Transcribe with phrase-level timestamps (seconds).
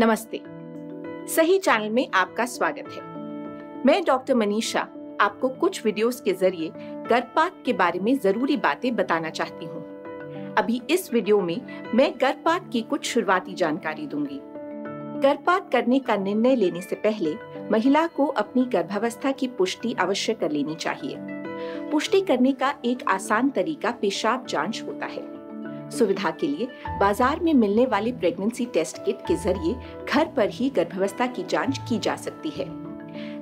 [0.00, 0.40] नमस्ते।
[1.34, 3.00] सही चैनल में आपका स्वागत है।
[3.86, 4.80] मैं डॉक्टर मनीषा
[5.20, 6.70] आपको कुछ वीडियोस के ज़रिए
[7.08, 12.68] गर्भपात के बारे में ज़रूरी बातें बताना चाहती हूँ। अभी इस वीडियो में मैं गर्भपात
[12.72, 14.40] की कुछ शुरुआती जानकारी दूँगी।
[15.22, 17.34] गर्भपात करने का निर्णय लेने से पहले
[17.70, 21.16] महिला को अपनी गर्भावस्था की पुष्टि अवश्य कर लेनी चाहिए।
[21.90, 25.37] पुष्टि करने का एक आसान तरीका पेशाब जाँच होता है।
[25.90, 26.68] सुविधा के लिए
[27.00, 29.74] बाज़ार में मिलने वाले प्रेगनेंसी टेस्ट किट के ज़रिए
[30.10, 32.64] घर पर ही गर्भावस्था की जाँच की जा सकती है।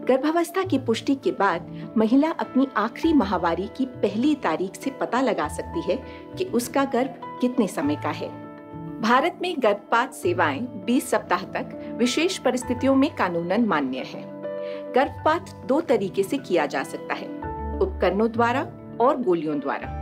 [0.07, 5.49] गर्भावस्था की पुष्टि के बाद महिला अपनी आखिरी माहवारी की पहली तारीख से पता लगा
[5.49, 5.97] सकती है
[6.39, 8.29] कि उसका गर्भ कितने समय का है।
[9.01, 14.23] भारत में गर्भपात सेवाएँ 20 सप्ताह तक विशेष परिस्थितियों में कानूनन मान्य है।
[14.93, 17.29] गर्भपात दो तरीके से किया जा सकता है,
[17.81, 18.61] उपकरणों द्वारा
[19.01, 19.96] और गोलियों द्वारा।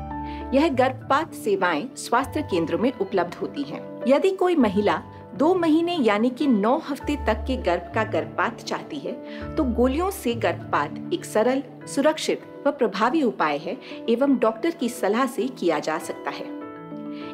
[0.55, 5.03] यह गर्भपात सेवाएँ स्वास्थ्य केंद्रों में उपलब्ध होती हैं। यदि कोई महिला
[5.35, 9.13] दो महीने यानी कि नौ हफ़्ते तक के गर्भ का गर्भपात चाहती है
[9.57, 13.77] तो गोलियों से गर्भपात एक सरल, सुरक्षित व प्रभावी उपाय है
[14.09, 16.53] एवं डॉक्टर की सलाह से किया जा सकता है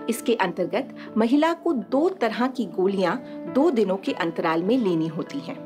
[0.08, 3.16] इसके अंतर्गत महिला को दो तरह की गोलियाँ
[3.54, 5.56] दो दिनों के अंतराल में लेनी होती हैं।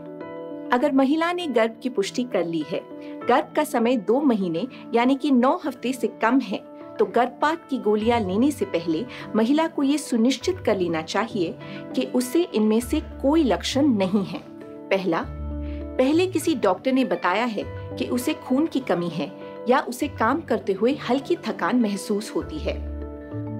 [0.73, 2.81] अगर महिला ने गर्भ की पुष्टि कर ली है,
[3.29, 6.59] गर्भ का समय दो महीने यानी कि नौ हफ़्ते से कम है
[6.99, 9.05] तो गर्भपात की गोलियाँ लेने से पहले
[9.37, 11.55] महिला को ये सुनिश्चित कर लेना चाहिए
[11.95, 14.41] कि उसे इनमें से कोई लक्षण नहीं है।
[14.89, 15.25] पहला,
[15.99, 17.65] पहले किसी डॉक्टर ने बताया है
[17.97, 19.31] कि उसे खून की कमी है
[19.69, 22.79] या उसे काम करते हुए हल्की थकान महसूस होती है।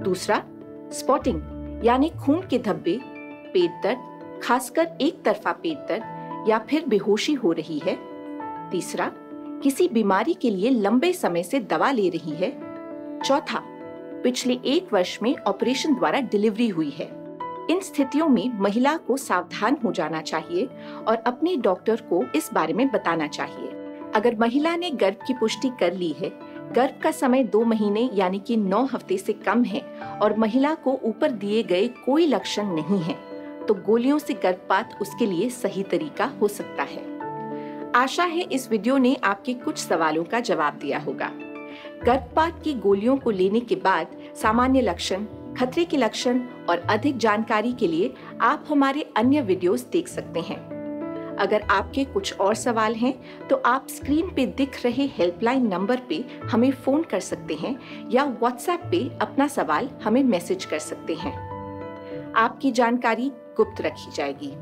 [0.03, 0.43] दूसरा
[0.93, 1.41] स्पॉटिंग
[1.85, 3.01] यानी खून के धब्बे,
[3.55, 7.99] पेट दर्द, खासकर एक तरफा पेट दर्द, या फिर बेहोशी हो रही है।
[8.71, 9.11] तीसरा,
[9.63, 12.51] किसी बीमारी के लिए लंबे समय से दवा ले रही है
[13.25, 13.61] चौथा,
[14.23, 17.05] पिछले एक वर्ष में ऑपरेशन द्वारा डिलीवरी हुई है।
[17.71, 20.65] इन स्थितियों में महिला को सावधान हो जाना चाहिए
[21.09, 23.69] और अपने डॉक्टर को इस बारे में बताना चाहिए।
[24.15, 26.31] अगर महिला ने गर्भ की पुष्टि कर ली है,
[26.73, 29.81] गर्भ का समय दो महीने यानी कि नौ हफ़्ते से कम है
[30.23, 33.17] और महिला को ऊपर दिए गए कोई लक्षण नहीं है
[33.67, 37.03] तो गोलियों से गर्भपात उसके लिए सही तरीका हो सकता है।
[37.95, 41.31] आशा है इस वीडियो ने आपके कुछ सवालों का जवाब दिया होगा।
[42.03, 45.25] गर्भपात की गोलियों को लेने के बाद सामान्य लक्षण,
[45.59, 46.41] खतरे के लक्षण
[46.71, 50.59] और अधिक जानकारी के लिए आप हमारे अन्य वीडियोस देख सकते हैं।
[51.37, 53.15] अगर आपके कुछ और सवाल हैं
[53.49, 57.79] तो आप स्क्रीन पे दिख रहे हेल्पलाइन नंबर पे हमें फ़ोन कर सकते हैं
[58.11, 61.33] या व्हाट्सएप पे अपना सवाल हमें मैसेज कर सकते हैं।
[62.37, 64.53] आपकी जानकारी गुप्त रखी जाएगी।